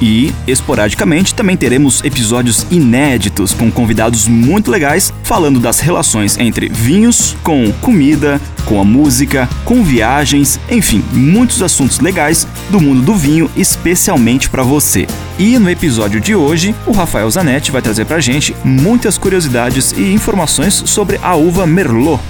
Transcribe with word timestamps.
E, 0.00 0.32
esporadicamente, 0.46 1.34
também 1.34 1.56
teremos 1.56 2.04
episódios 2.04 2.66
inéditos 2.70 3.54
com 3.54 3.70
convidados 3.70 4.28
muito 4.28 4.70
legais 4.70 5.12
falando 5.22 5.58
das 5.58 5.80
relações 5.80 6.38
entre 6.38 6.68
vinhos 6.68 7.36
com 7.42 7.72
comida, 7.80 8.40
com 8.66 8.80
a 8.80 8.84
música, 8.84 9.48
com 9.64 9.82
viagens, 9.82 10.60
enfim, 10.70 11.02
muitos 11.12 11.62
assuntos 11.62 12.00
legais 12.00 12.46
do 12.68 12.80
mundo 12.80 13.00
do 13.00 13.14
vinho, 13.14 13.50
especialmente 13.56 14.50
para 14.50 14.62
você. 14.62 15.06
E 15.38 15.58
no 15.58 15.70
episódio 15.70 16.20
de 16.20 16.34
hoje, 16.34 16.74
o 16.86 16.92
Rafael 16.92 17.30
Zanetti 17.30 17.70
vai 17.70 17.80
trazer 17.80 18.04
pra 18.04 18.20
gente 18.20 18.54
muitas 18.64 19.16
curiosidades 19.16 19.92
e 19.92 20.12
informações 20.12 20.82
sobre 20.86 21.18
a 21.22 21.34
uva 21.34 21.66
Merlot. 21.66 22.20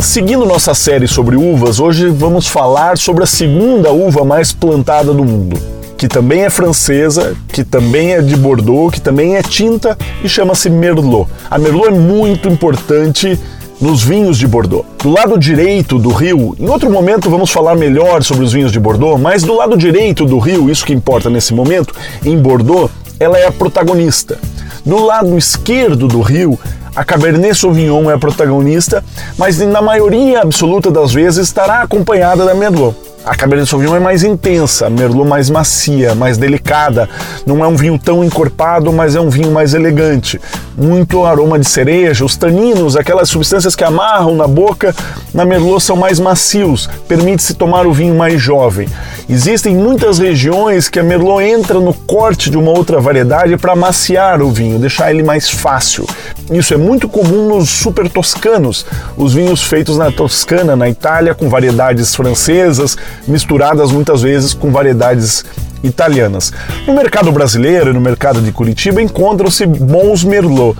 Seguindo 0.00 0.46
nossa 0.46 0.74
série 0.74 1.08
sobre 1.08 1.36
uvas, 1.36 1.80
hoje 1.80 2.08
vamos 2.08 2.46
falar 2.46 2.96
sobre 2.96 3.24
a 3.24 3.26
segunda 3.26 3.92
uva 3.92 4.24
mais 4.24 4.52
plantada 4.52 5.12
do 5.12 5.24
mundo, 5.24 5.58
que 5.98 6.06
também 6.06 6.44
é 6.44 6.50
francesa, 6.50 7.36
que 7.48 7.64
também 7.64 8.14
é 8.14 8.22
de 8.22 8.36
Bordeaux, 8.36 8.94
que 8.94 9.00
também 9.00 9.36
é 9.36 9.42
tinta 9.42 9.98
e 10.22 10.28
chama-se 10.28 10.70
Merlot. 10.70 11.28
A 11.50 11.58
Merlot 11.58 11.88
é 11.88 11.90
muito 11.90 12.48
importante 12.48 13.38
nos 13.80 14.04
vinhos 14.04 14.38
de 14.38 14.46
Bordeaux. 14.46 14.86
Do 15.02 15.10
lado 15.10 15.36
direito 15.36 15.98
do 15.98 16.10
rio, 16.10 16.54
em 16.58 16.68
outro 16.68 16.88
momento 16.88 17.28
vamos 17.28 17.50
falar 17.50 17.74
melhor 17.74 18.22
sobre 18.22 18.44
os 18.44 18.52
vinhos 18.52 18.70
de 18.70 18.78
Bordeaux, 18.78 19.20
mas 19.20 19.42
do 19.42 19.56
lado 19.56 19.76
direito 19.76 20.24
do 20.24 20.38
rio, 20.38 20.70
isso 20.70 20.86
que 20.86 20.92
importa 20.92 21.28
nesse 21.28 21.52
momento, 21.52 21.92
em 22.24 22.38
Bordeaux, 22.38 22.90
ela 23.18 23.36
é 23.36 23.46
a 23.46 23.52
protagonista. 23.52 24.38
Do 24.86 25.04
lado 25.04 25.36
esquerdo 25.36 26.06
do 26.06 26.20
rio, 26.20 26.56
a 26.94 27.04
Cabernet 27.04 27.56
Sauvignon 27.56 28.08
é 28.08 28.14
a 28.14 28.18
protagonista, 28.18 29.04
mas 29.36 29.58
na 29.58 29.82
maioria 29.82 30.42
absoluta 30.42 30.92
das 30.92 31.12
vezes 31.12 31.48
estará 31.48 31.82
acompanhada 31.82 32.44
da 32.44 32.54
Merlot. 32.54 33.07
A 33.28 33.36
Cabernet 33.36 33.68
Sauvignon 33.68 33.94
é 33.94 34.00
mais 34.00 34.24
intensa, 34.24 34.86
a 34.86 34.90
Merlot 34.90 35.28
mais 35.28 35.50
macia, 35.50 36.14
mais 36.14 36.38
delicada. 36.38 37.06
Não 37.44 37.62
é 37.62 37.68
um 37.68 37.76
vinho 37.76 37.98
tão 37.98 38.24
encorpado, 38.24 38.90
mas 38.90 39.14
é 39.14 39.20
um 39.20 39.28
vinho 39.28 39.50
mais 39.50 39.74
elegante. 39.74 40.40
Muito 40.78 41.24
aroma 41.24 41.58
de 41.58 41.68
cereja, 41.68 42.24
os 42.24 42.36
taninos, 42.36 42.96
aquelas 42.96 43.28
substâncias 43.28 43.74
que 43.74 43.82
amarram 43.82 44.36
na 44.36 44.46
boca, 44.46 44.94
na 45.34 45.44
Merlot 45.44 45.82
são 45.82 45.96
mais 45.96 46.20
macios, 46.20 46.88
permite-se 47.08 47.54
tomar 47.54 47.84
o 47.84 47.92
vinho 47.92 48.14
mais 48.14 48.40
jovem. 48.40 48.88
Existem 49.28 49.74
muitas 49.74 50.20
regiões 50.20 50.88
que 50.88 51.00
a 51.00 51.02
Merlot 51.02 51.42
entra 51.42 51.80
no 51.80 51.92
corte 51.92 52.48
de 52.48 52.56
uma 52.56 52.70
outra 52.70 53.00
variedade 53.00 53.56
para 53.56 53.74
maciar 53.74 54.40
o 54.40 54.52
vinho, 54.52 54.78
deixar 54.78 55.10
ele 55.10 55.24
mais 55.24 55.50
fácil. 55.50 56.06
Isso 56.48 56.72
é 56.72 56.76
muito 56.76 57.08
comum 57.08 57.56
nos 57.56 57.68
super 57.68 58.08
toscanos, 58.08 58.86
os 59.16 59.34
vinhos 59.34 59.64
feitos 59.64 59.98
na 59.98 60.12
Toscana, 60.12 60.76
na 60.76 60.88
Itália, 60.88 61.34
com 61.34 61.48
variedades 61.48 62.14
francesas, 62.14 62.96
misturadas 63.26 63.90
muitas 63.90 64.22
vezes 64.22 64.54
com 64.54 64.70
variedades 64.70 65.44
italianas. 65.82 66.52
No 66.86 66.94
mercado 66.94 67.32
brasileiro 67.32 67.90
e 67.90 67.92
no 67.92 68.00
mercado 68.00 68.40
de 68.40 68.52
Curitiba 68.52 69.02
encontram-se 69.02 69.66
bons 69.66 70.24
Merlot. 70.24 70.78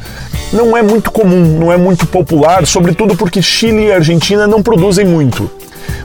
Não 0.52 0.76
é 0.76 0.82
muito 0.82 1.10
comum, 1.10 1.58
não 1.58 1.72
é 1.72 1.76
muito 1.76 2.06
popular, 2.06 2.66
sobretudo 2.66 3.16
porque 3.16 3.42
Chile 3.42 3.86
e 3.86 3.92
Argentina 3.92 4.46
não 4.46 4.62
produzem 4.62 5.04
muito. 5.04 5.50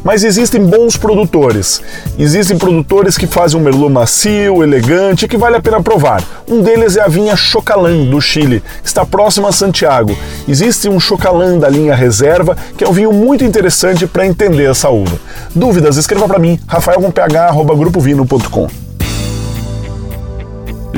Mas 0.04 0.24
existem 0.24 0.66
bons 0.66 0.98
produtores. 0.98 1.82
Existem 2.20 2.58
produtores 2.58 3.18
que 3.18 3.26
fazem 3.26 3.60
um 3.60 3.64
merlot 3.64 3.92
macio, 3.92 4.62
elegante, 4.62 5.28
que 5.28 5.38
vale 5.38 5.56
a 5.56 5.62
pena 5.62 5.82
provar. 5.82 6.22
Um 6.48 6.62
deles 6.62 6.98
é 6.98 7.02
a 7.02 7.08
vinha 7.08 7.36
Chocalan, 7.36 8.06
do 8.06 8.20
Chile, 8.20 8.62
que 8.82 8.88
está 8.88 9.06
próximo 9.06 9.48
a 9.48 9.52
Santiago. 9.52 10.18
Existe 10.48 10.90
um 10.90 11.00
Chocalan 11.00 11.58
da 11.58 11.70
linha 11.70 11.96
Reserva, 11.96 12.58
que 12.78 12.84
é 12.84 12.88
um 12.88 12.94
vinho 12.94 13.14
muito 13.14 13.46
interessante 13.46 14.06
para 14.06 14.26
entender 14.26 14.70
essa 14.70 14.90
uva. 14.90 15.18
Dúvidas? 15.56 15.98
Escreva 15.98 16.28
para 16.28 16.40
mim, 16.40 16.60
rafael.ph.grupovino.com. 16.68 18.83